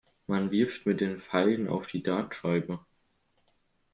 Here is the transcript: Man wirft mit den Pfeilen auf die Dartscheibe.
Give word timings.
Man 0.25 0.49
wirft 0.49 0.87
mit 0.87 0.99
den 0.99 1.19
Pfeilen 1.19 1.67
auf 1.69 1.85
die 1.85 2.01
Dartscheibe. 2.01 2.79